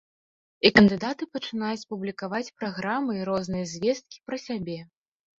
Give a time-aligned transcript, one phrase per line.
[0.67, 4.79] І кандыдаты пачынаюць публікаваць праграмы і розныя звесткі пра сябе.